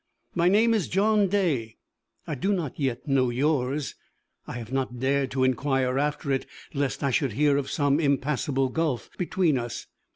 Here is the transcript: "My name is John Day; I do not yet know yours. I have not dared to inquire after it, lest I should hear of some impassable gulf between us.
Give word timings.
"My 0.33 0.49
name 0.49 0.73
is 0.73 0.87
John 0.87 1.27
Day; 1.27 1.77
I 2.25 2.33
do 2.33 2.51
not 2.53 2.79
yet 2.79 3.07
know 3.07 3.29
yours. 3.29 3.93
I 4.47 4.53
have 4.53 4.71
not 4.71 4.99
dared 4.99 5.29
to 5.29 5.43
inquire 5.43 5.99
after 5.99 6.31
it, 6.31 6.47
lest 6.73 7.03
I 7.03 7.11
should 7.11 7.33
hear 7.33 7.55
of 7.55 7.69
some 7.69 7.99
impassable 7.99 8.69
gulf 8.69 9.11
between 9.19 9.59
us. 9.59 9.85